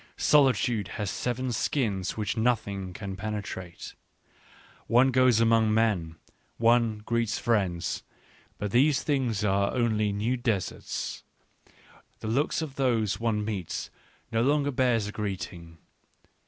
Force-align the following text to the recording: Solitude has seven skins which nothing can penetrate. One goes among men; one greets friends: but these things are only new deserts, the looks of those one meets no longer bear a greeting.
Solitude 0.17 0.87
has 0.97 1.11
seven 1.11 1.51
skins 1.51 2.17
which 2.17 2.35
nothing 2.35 2.91
can 2.91 3.15
penetrate. 3.15 3.93
One 4.87 5.11
goes 5.11 5.39
among 5.39 5.71
men; 5.75 6.15
one 6.57 7.03
greets 7.05 7.37
friends: 7.37 8.01
but 8.57 8.71
these 8.71 9.03
things 9.03 9.43
are 9.45 9.71
only 9.75 10.11
new 10.11 10.37
deserts, 10.37 11.23
the 12.19 12.27
looks 12.27 12.63
of 12.63 12.77
those 12.77 13.19
one 13.19 13.45
meets 13.45 13.91
no 14.31 14.41
longer 14.41 14.71
bear 14.71 14.95
a 14.97 15.11
greeting. 15.11 15.77